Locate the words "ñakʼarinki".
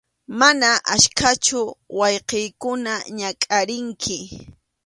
3.19-4.17